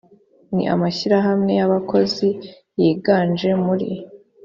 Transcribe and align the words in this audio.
n 0.53 0.55
amashyirahamwe 0.75 1.51
y 1.59 1.63
abakozi 1.67 2.27
yiganje 2.79 3.49
muri 3.65 3.89